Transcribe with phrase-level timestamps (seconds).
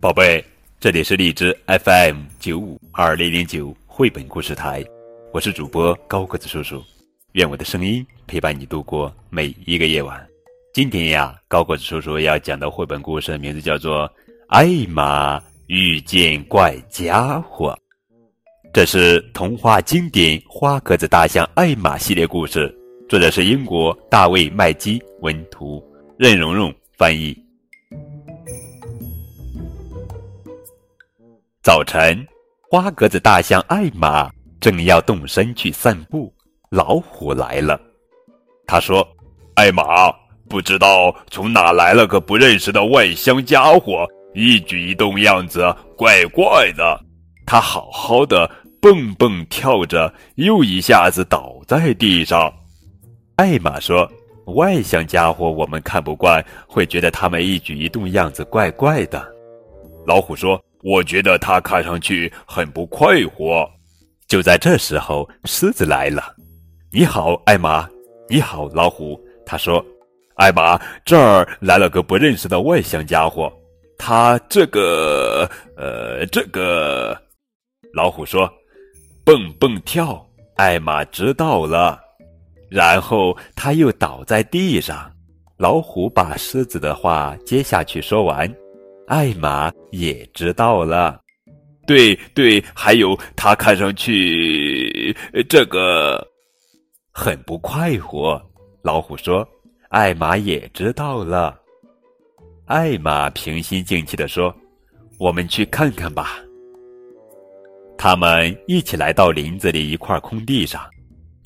[0.00, 0.42] 宝贝，
[0.80, 4.82] 这里是荔枝 FM 九五二零零九绘本故事台，
[5.30, 6.82] 我是主播高个子叔叔，
[7.32, 10.26] 愿我的声音陪伴你度过每一个夜晚。
[10.72, 14.08] 今天呀，高个子叔叔要讲的绘本故事名字叫做
[14.48, 17.78] 《艾玛遇见怪家伙》。
[18.72, 22.74] 这是童话经典《花格子大象艾玛》系列故事，
[23.08, 25.84] 作者是英国大卫·麦基，文图，
[26.22, 27.34] 任蓉蓉翻译。
[31.62, 32.22] 早晨，
[32.70, 36.30] 花格子大象艾玛正要动身去散步，
[36.68, 37.80] 老虎来了。
[38.66, 39.02] 他说
[39.56, 40.14] ：“艾玛，
[40.46, 47.02] 不知道从哪来了个不认识的外乡家伙，一举一动样子怪怪的。
[47.46, 48.46] 他好好的。”
[48.78, 52.50] 蹦蹦跳着，又一下子倒在地上。
[53.36, 54.10] 艾玛说
[54.50, 59.26] ：“外向家伙我们看不惯，会觉得他们一举一动样子怪怪的。”
[60.06, 63.68] 老虎说：“我觉得他看上去很不快活。”
[64.28, 66.34] 就在这时候，狮子来了。
[66.92, 67.88] “你好，艾玛。
[68.28, 69.84] ”“你好，老虎。”他说
[70.36, 73.52] ：“艾玛，这儿来了个不认识的外向家伙。
[73.98, 75.48] 他这个……
[75.76, 77.16] 呃，这个……”
[77.92, 78.50] 老虎说。
[79.22, 82.00] 蹦蹦跳，艾玛知道了，
[82.70, 85.10] 然后他又倒在地上。
[85.58, 88.50] 老虎把狮子的话接下去说完，
[89.08, 91.20] 艾玛也知道了。
[91.86, 95.14] 对对，还有他看上去
[95.48, 96.26] 这个
[97.10, 98.40] 很不快活。
[98.82, 99.46] 老虎说，
[99.90, 101.60] 艾玛也知道了。
[102.64, 104.54] 艾玛平心静气地说
[105.18, 106.38] ：“我们去看看吧。”
[107.98, 110.88] 他们一起来到林子里一块空地上，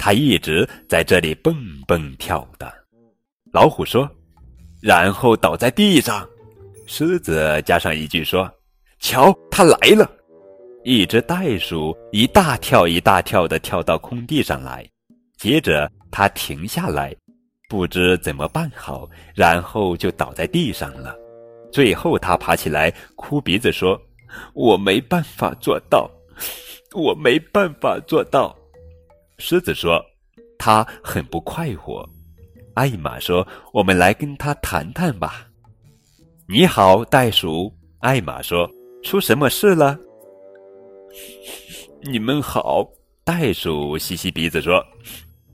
[0.05, 1.57] 他一直在这里蹦
[1.89, 2.71] 蹦跳的。
[3.55, 4.07] 老虎说
[4.83, 6.29] ：“然后倒在地上。”
[6.87, 8.47] 狮子加上一句说
[9.01, 10.07] ：“瞧，他来了。”
[10.85, 14.87] 一只袋鼠一大跳一大跳的跳到空地上来，
[15.39, 17.17] 接着它停下来，
[17.71, 21.17] 不知怎么办好，然后就倒在地上了。
[21.73, 23.99] 最后它爬起来，哭鼻子说
[24.53, 26.11] ：“我没办法做到。”
[26.93, 28.55] 我没办法做到，
[29.39, 30.05] 狮子说
[30.59, 32.09] ：“他很不快活。”
[32.75, 35.47] 艾玛说：“我们来跟他谈谈吧。”
[36.49, 37.73] 你好，袋鼠。
[38.01, 38.71] 艾玛说
[39.03, 39.99] ：“出什么事了？”
[42.03, 42.87] 你们好，
[43.25, 44.85] 袋鼠吸吸鼻子说：“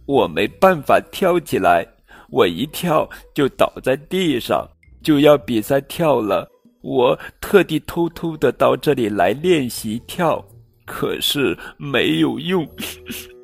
[0.06, 1.86] 我没办法跳起来，
[2.30, 4.68] 我一跳就倒在地上，
[5.02, 6.48] 就要比赛跳了。
[6.82, 10.44] 我特地偷偷的到这里来练习跳。”
[10.86, 12.68] 可是没有用，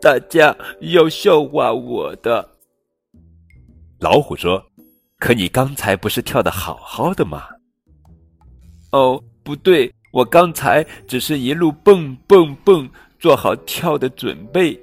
[0.00, 2.48] 大家要笑话我的。
[4.00, 4.64] 老虎说
[5.18, 7.48] ：“可你刚才不是跳的好好的吗？”
[8.92, 12.88] 哦，不对，我刚才只是一路蹦蹦蹦，
[13.18, 14.78] 做好跳的准备。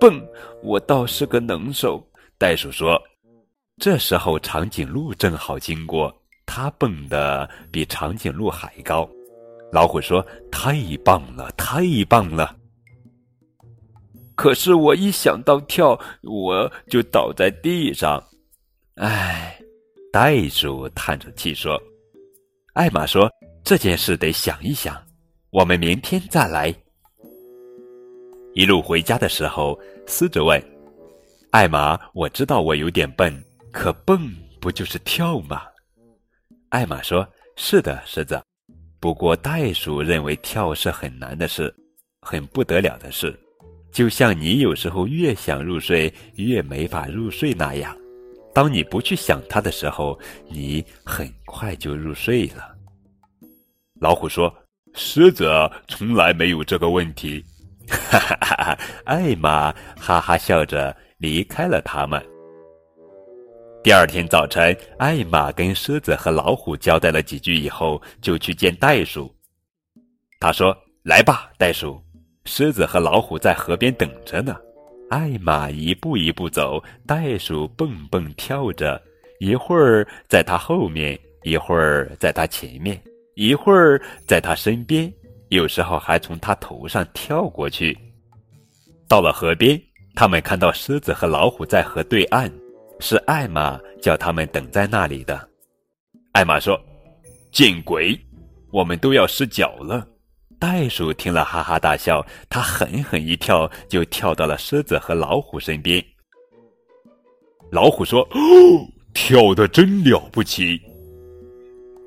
[0.00, 0.22] 蹦，
[0.62, 2.04] 我倒是个能手。
[2.38, 3.00] 袋鼠说
[3.78, 6.14] ：“这时候长颈鹿正好经过，
[6.46, 9.08] 它蹦的比长颈鹿还高。”
[9.72, 12.56] 老虎说：“太棒了，太棒了！
[14.42, 18.20] 可是我一想到跳，我就倒在地上。”
[18.98, 19.56] 唉，
[20.12, 21.80] 袋鼠叹着气说
[22.74, 23.30] ：“艾玛说
[23.62, 25.00] 这件事得想一想，
[25.50, 26.74] 我们明天再来。”
[28.52, 30.60] 一路回家的时候，狮子问
[31.52, 33.32] ：“艾玛，我知道我有点笨，
[33.70, 34.28] 可蹦
[34.60, 35.62] 不就是跳吗？”
[36.70, 37.24] 艾玛说
[37.54, 38.42] ：“是的，狮子。”
[38.98, 41.72] 不过，袋鼠认为跳是很难的事，
[42.22, 43.38] 很不得了的事，
[43.92, 47.94] 就像你有时候越想入睡越没法入睡那样。
[48.54, 52.76] 当你不去想它的时候，你很快就入睡了。
[54.00, 54.52] 老虎说
[54.94, 55.48] ：“狮子
[55.86, 57.44] 从来没有这个问题。”
[57.88, 58.78] 哈哈哈哈！
[59.04, 62.20] 艾玛哈哈笑着离开了他们。
[63.82, 69.34] 第二天早晨，艾玛跟狮子和老虎交代了几句以后，就去见袋鼠。
[70.40, 72.01] 他说：“来吧，袋鼠，
[72.44, 74.56] 狮子和老虎在河边等着呢。”
[75.10, 79.00] 艾玛一步一步走，袋鼠蹦蹦跳着，
[79.40, 82.98] 一会儿在他后面，一会儿在他前面，
[83.34, 85.12] 一会儿在他身边，
[85.48, 87.96] 有时候还从他头上跳过去。
[89.06, 89.78] 到了河边，
[90.14, 92.50] 他们看到狮子和老虎在河对岸。
[93.00, 95.48] 是艾玛叫他们等在那里的。
[96.34, 96.80] 艾玛说
[97.50, 98.16] ：“见鬼，
[98.70, 100.06] 我们都要失脚了。”
[100.62, 106.00] 袋鼠听了哈哈大笑，他狠狠一跳，就跳到了狮子和老虎身边。
[107.72, 108.38] 老虎说：“哦
[109.12, 110.80] 跳的真了不起。”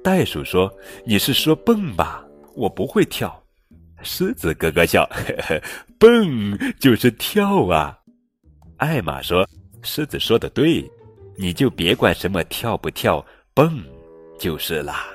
[0.01, 0.73] 袋鼠说
[1.05, 2.25] ：“你是说蹦吧？
[2.55, 3.43] 我不会跳。”
[4.03, 5.61] 狮子咯咯笑：“呵呵，
[5.99, 7.99] 蹦就是跳啊。”
[8.79, 9.45] 艾玛说
[9.83, 10.81] ：“狮子说的对，
[11.35, 13.21] 你就别管什么跳不跳，
[13.53, 13.83] 蹦
[14.39, 15.07] 就是啦。”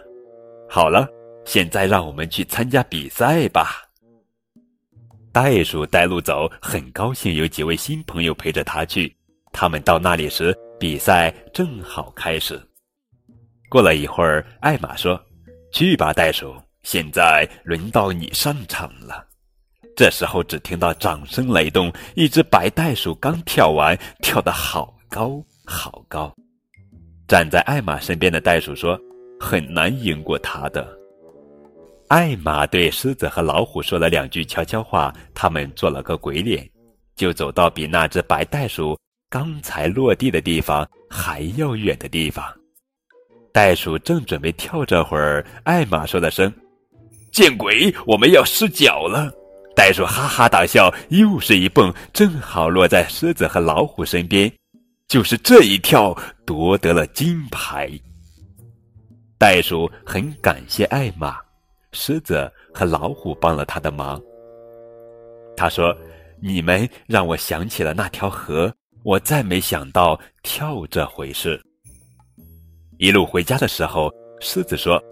[0.69, 1.09] 好了，
[1.45, 3.85] 现在让我们去参加比赛吧。
[5.33, 9.15] 袋鼠带路走，很高兴有几位新朋友陪着他去。
[9.53, 12.61] 他们到那里时，比赛正好开始。
[13.69, 15.21] 过了一会儿，艾玛说
[15.73, 19.27] ：“去吧，袋鼠，现在轮到你上场了。”
[19.97, 21.93] 这时候，只听到掌声雷动。
[22.15, 26.35] 一只白袋鼠刚跳完，跳得好高好高。
[27.29, 28.99] 站在艾玛身边的袋鼠说
[29.39, 30.99] ：“很难赢过他的。”
[32.11, 36.69] 艾玛对狮子和老虎说了两句悄悄话，他们做了个鬼脸，
[37.15, 38.99] 就走到比那只白袋鼠
[39.29, 42.45] 刚才落地的地方还要远的地方。
[43.53, 46.53] 袋鼠正准备跳，这会儿艾玛说了声
[47.31, 49.33] ：“见鬼，我们要失脚了！”
[49.77, 54.53] 袋鼠哈哈大笑，又是一蹦，正好落在狮子和老虎身边。
[55.07, 56.13] 就是这一跳，
[56.45, 57.89] 夺得了金牌。
[59.39, 61.37] 袋鼠很感谢艾玛，
[61.93, 64.21] 狮子和老虎帮了他的忙。
[65.57, 65.97] 他说
[66.41, 68.73] ：“你们让我想起了那条河，
[69.03, 71.61] 我再没想到跳这回事。”
[72.99, 74.11] 一路回家的时候，
[74.41, 75.03] 狮子说：“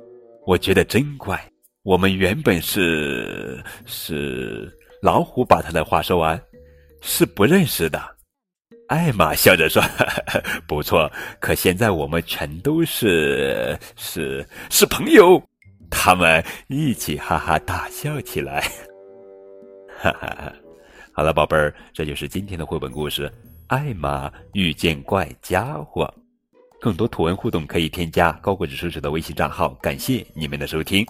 [0.47, 1.43] 我觉得真怪，
[1.83, 6.41] 我们原本是是……”老虎把他的话说完，
[7.01, 8.03] 是不认识的。
[8.89, 9.83] 艾玛笑着说
[10.67, 11.11] ：“不错，
[11.41, 15.41] 可现在我们全都是是是朋友。”
[15.91, 18.61] 他们一起哈哈大笑起来。
[20.01, 20.53] 哈哈哈！
[21.13, 23.29] 好了，宝贝儿，这就是今天的绘本故事
[23.67, 26.05] 《艾玛遇见怪家伙》。
[26.81, 29.71] 更多图文互动可以添加高果子叔叔的微信账号。
[29.83, 31.05] 感谢你们的收听。